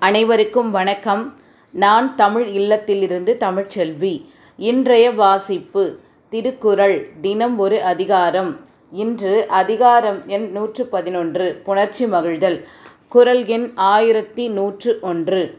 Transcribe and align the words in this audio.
அனைவருக்கும் 0.00 0.70
வணக்கம். 0.70 1.34
நான் 1.70 2.16
தமிழ் 2.16 2.46
இல்லத்திலிருந்து 2.48 3.36
தமிழ்ச்செல்வி. 3.40 4.24
இன்றைய 4.56 5.10
வாசிப்பு 5.10 5.96
திருக்குறள் 6.28 7.08
தினம் 7.20 7.58
ஒரு 7.58 7.82
அதிகாரம். 7.82 8.60
இன்று 8.90 9.48
அதிகாரம் 9.48 10.26
எண் 10.26 10.50
நூற்று 10.52 10.86
பதினொன்று 10.86 11.62
புணர்ச்சி 11.66 12.06
மகிழ்தல். 12.06 12.64
குரல் 13.08 13.46
எண் 13.46 13.72
ஆயிரத்தி 13.74 14.48
நூற்று 14.48 14.98
ஒன்று. 15.02 15.58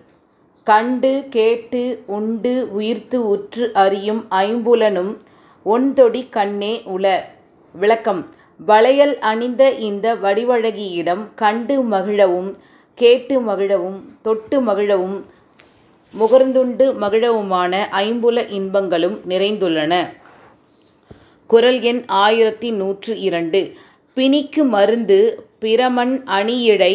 கண்டு 0.64 1.26
கேட்டு 1.30 2.04
உண்டு 2.06 2.68
உயிர்த்து 2.72 3.28
உற்று 3.28 3.74
அறியும் 3.74 4.26
ஐம்புலனும் 4.30 5.18
ஒன்தொடி 5.66 6.30
கண்ணே 6.30 6.82
உள. 6.86 7.30
விளக்கம். 7.74 8.30
வளையல் 8.58 9.20
அணிந்த 9.20 9.72
இந்த 9.72 10.16
வடிவழகியிடம் 10.16 11.28
கண்டு 11.36 11.84
மகிழவும் 11.84 12.54
கேட்டு 13.02 13.42
மகிழவும் 13.42 14.00
தொட்டு 14.22 14.62
மகிழவும் 14.62 15.18
முகர்ந்துண்டு 16.20 16.86
மகிழவுமான 17.02 17.74
ஐம்புல 17.92 18.50
இன்பங்களும் 18.50 19.22
நிறைந்துள்ளன. 19.28 19.94
குரல் 21.48 21.80
எண் 21.82 22.04
ஆயிரத்தி 22.08 22.72
நூற்று 22.72 23.20
இரண்டு. 23.20 23.74
பிணிக்கு 24.14 24.64
மருந்து 24.64 25.48
பிரமன் 25.62 26.14
அணியிடை 26.26 26.94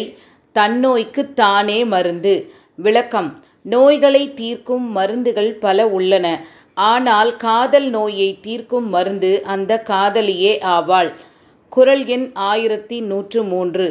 தன்னோய்க்கு 0.55 1.33
தானே 1.33 1.85
மருந்து. 1.85 2.51
விளக்கம் 2.75 3.39
நோய்களை 3.61 4.33
தீர்க்கும் 4.33 4.91
மருந்துகள் 4.91 5.53
பல 5.53 5.87
உள்ளன. 5.87 6.45
ஆனால் 6.73 7.35
காதல் 7.35 7.89
நோயை 7.89 8.37
தீர்க்கும் 8.41 8.89
மருந்து 8.89 9.43
அந்த 9.45 9.83
காதலியே 9.89 10.53
ஆவாள். 10.75 11.11
குரல் 11.69 12.05
எண் 12.05 12.31
ஆயிரத்தி 12.33 12.99
நூற்று 13.01 13.43
மூன்று. 13.43 13.87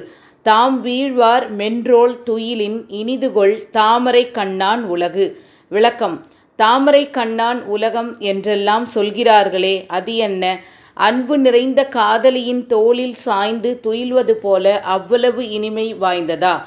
தாம் 0.46 0.80
வீழ்வார் 0.80 1.56
மென்றோல் 1.56 2.22
துயிலின் 2.22 2.86
இனிதுகொள் 2.88 3.70
தாமரை 3.70 4.30
கண்ணான் 4.30 4.84
உலகு. 4.84 5.42
விளக்கம். 5.68 6.26
தாமரை 6.56 7.10
கண்ணான் 7.10 7.64
உலகம் 7.64 8.18
என்றெல்லாம் 8.18 8.86
சொல்கிறார்களே 8.86 9.84
அது 9.86 10.16
என்ன? 10.16 10.60
அன்பு 10.94 11.38
நிறைந்த 11.38 11.88
காதலியின் 11.88 12.66
தோளில் 12.66 13.14
சாய்ந்து 13.14 13.80
துயில்வது 13.82 14.30
போல 14.30 14.80
அவ்வளவு 14.80 15.48
இனிமை 15.48 15.94
வாய்ந்ததா? 15.94 16.62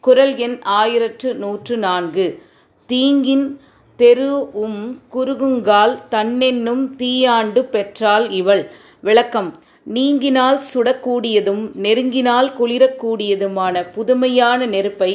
குரல் 0.00 0.36
எண் 0.36 0.58
ஆயிரற்று 0.64 1.34
நூற்று 1.34 1.76
நான்கு. 1.76 2.42
தீங்கின் 2.88 3.56
தெரு 3.96 4.50
உம் 4.52 5.00
குறுகுங்கால் 5.14 5.98
தன்னென்னும் 6.10 6.88
தீயாண்டு 6.98 7.60
பெற்றாள் 7.60 8.28
இவள். 8.28 8.70
விளக்கம். 9.00 9.62
நீங்கினால் 9.86 10.58
சுடக்கூடியதும் 10.70 11.62
நெருங்கினால் 11.84 12.48
குளிரக்கூடியதுமான 12.58 13.82
புதுமையான 13.94 14.66
நெருப்பை 14.66 15.12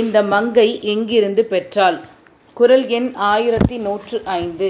இந்த 0.00 0.16
மங்கை 0.22 0.66
எங்கிருந்து 0.92 1.44
பெற்றாள்? 1.44 1.96
குரல் 2.56 2.84
எண் 2.96 3.08
ஆயிரத்தி 3.14 3.76
நூற்று 3.76 4.18
ஐந்து. 4.24 4.68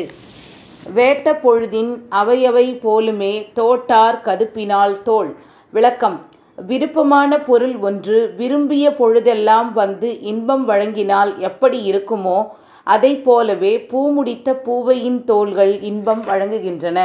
வேட்ட 0.94 1.34
பொழுதின் 1.44 1.90
அவையவை 2.20 2.66
போலுமே 2.84 3.32
தோட்டார் 3.58 4.18
கதுப்பினால் 4.28 4.94
தோல் 5.02 5.32
விளக்கம். 5.70 6.16
விருப்பமான 6.68 7.40
பொருள் 7.48 7.76
ஒன்று 7.88 8.18
விரும்பிய 8.36 8.86
பொழுதெல்லாம் 8.94 9.72
வந்து 9.72 10.08
இன்பம் 10.32 10.64
வழங்கினால் 10.70 11.32
எப்படி 11.48 11.80
இருக்குமோ 11.92 12.38
அதை 12.86 13.12
போலவே 13.26 13.74
பூமுடித்த 13.90 14.54
பூவையின் 14.66 15.20
தோள்கள் 15.24 15.74
இன்பம் 15.90 16.24
வழங்குகின்றன. 16.30 16.98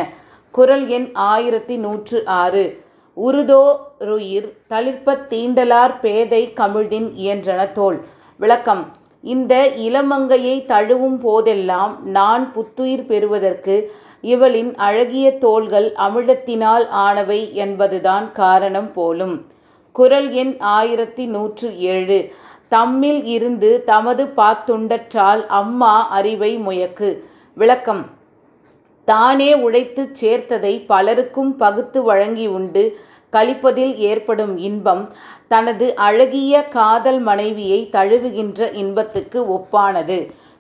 குரல் 0.57 0.87
எண் 0.87 1.09
ஆயிரத்தி 1.13 1.75
நூற்று 1.75 2.25
ஆறு. 2.25 2.83
உருதோ 3.13 3.77
ருயிர் 3.99 4.53
தளிர்ப்பத் 4.69 5.27
தீண்டலார் 5.29 5.99
பேதை 5.99 6.53
கமிழ்தின் 6.55 7.13
இயன்றன 7.13 7.71
தோல். 7.71 8.05
விளக்கம். 8.37 8.91
இந்த 9.21 9.69
இளமங்கையை 9.77 10.65
தழுவும் 10.65 11.19
போதெல்லாம் 11.19 12.09
நான் 12.09 12.53
புத்துயிர் 12.53 13.05
பெறுவதற்கு 13.05 13.91
இவளின் 14.21 14.75
அழகிய 14.75 15.37
தோள்கள் 15.37 15.93
அமிழ்தத்தினால் 15.93 16.87
ஆனவை 16.89 17.51
என்பதுதான் 17.51 18.31
காரணம் 18.31 18.93
போலும். 18.93 19.45
குரல் 19.91 20.31
எண் 20.31 20.55
ஆயிரத்தி 20.59 21.25
நூற்று 21.25 21.79
ஏழு. 21.79 22.31
தம்மில் 22.71 23.23
இருந்து 23.23 23.83
தமது 23.83 24.25
பாத்துண்டற்றால் 24.25 25.45
அம்மா 25.45 26.07
அறிவை 26.07 26.57
முயக்கு. 26.57 27.23
விளக்கம். 27.53 28.15
தானே 29.07 29.49
உழைத்துச் 29.53 30.15
சேர்த்ததை 30.21 30.85
பலருக்கும் 30.85 31.51
பகுத்து 31.55 32.03
வழங்கி 32.03 32.47
உண்டு. 32.47 32.83
கழிப்பதில் 33.33 33.93
ஏற்படும் 34.07 34.57
இன்பம் 34.57 35.03
தனது 35.47 35.95
அழகிய 35.95 36.63
காதல் 36.67 37.19
மனைவியை 37.19 37.79
தழுவுகின்ற 37.91 38.73
இன்பத்துக்கு 38.73 39.39
ஒப்பானது. 39.55 40.17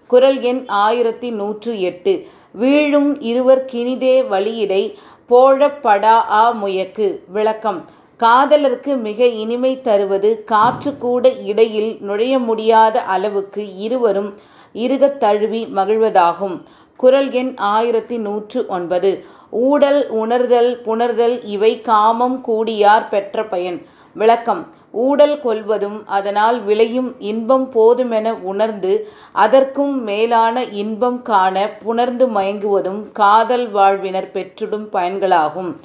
குரல் 0.09 0.39
எண் 0.41 0.63
ஆயிரத்தி 0.67 1.29
நூற்று 1.31 1.81
எட்டு. 1.81 2.13
வீழும் 2.51 3.21
இருவர் 3.21 3.65
கினிதே 3.71 4.15
வழியிடை 4.33 4.83
போழப்படா 5.29 6.15
ஆ 6.41 6.43
முயக்கு. 6.63 7.07
விளக்கம். 7.27 7.79
காதலருக்கு 8.19 8.93
மிக 8.97 9.25
இனிமை 9.41 9.81
தருவது 9.81 10.43
காற்று 10.43 10.97
கூட 10.97 11.23
இடையில் 11.51 11.97
நுழைய 12.01 12.39
முடியாத 12.39 13.01
அளவுக்கு 13.15 13.63
இருவரும் 13.77 14.31
இருகத் 14.75 15.17
தழுவி 15.17 15.61
மகிழ்வதாகும். 15.75 16.55
குரல் 16.97 17.31
எண் 17.31 17.53
ஆயிரத்தி 17.57 18.17
நூற்று 18.17 18.65
ஒன்பது. 18.67 19.25
ஊடல் 19.49 20.09
உணர்தல் 20.09 20.81
புணர்தல் 20.85 21.39
இவை 21.43 21.81
காமம் 21.81 22.43
கூடியார் 22.47 23.09
பெற்ற 23.09 23.45
பயன். 23.45 23.85
விளக்கம். 24.13 24.75
ஊடல் 24.91 25.41
கொள்வதும் 25.41 26.07
அதனால் 26.07 26.63
விளையும் 26.63 27.15
இன்பம் 27.19 27.71
போதுமென 27.71 28.41
உணர்ந்து 28.41 29.07
அதற்கும் 29.31 30.03
மேலான 30.03 30.63
இன்பம் 30.63 31.21
காண 31.21 31.69
புணர்ந்து 31.83 32.27
மயங்குவதும் 32.27 33.11
காதல் 33.11 33.69
வாழ்வினர் 33.71 34.31
பெற்றிடும் 34.33 34.87
பயன்களாகும். 34.93 35.75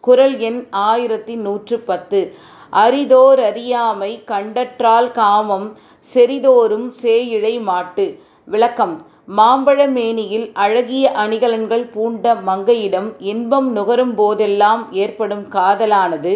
குரல் 0.00 0.38
எண் 0.38 0.66
ஆயிரத்தி 0.70 1.34
நூற்று 1.34 1.78
பத்து. 1.78 2.34
அரிதோர் 2.72 3.38
அறியாமை 3.38 4.22
கண்டற்றால் 4.26 5.10
காமம் 5.10 5.76
செறிதோறும் 6.14 6.92
சேயிழை 7.02 7.62
மாட்டு. 7.62 8.20
விளக்கம். 8.44 9.09
மாம்பழ 9.38 9.80
மேனியில் 9.86 10.46
அழகிய 10.54 11.10
அணிகலன்கள் 11.22 11.84
பூண்ட 11.94 12.32
மங்கையிடம் 12.46 13.08
இன்பம் 13.32 13.68
நுகரும் 13.72 14.14
போதெல்லாம் 14.14 14.82
ஏற்படும் 14.92 15.44
காதலானது 15.52 16.32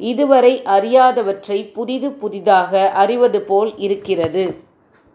இதுவரை 0.00 0.52
அறியாதவற்றை 0.76 1.58
புதிது 1.72 2.08
புதிதாக 2.12 2.90
அறிவது 3.02 3.40
போல் 3.42 3.72
இருக்கிறது. 3.78 4.44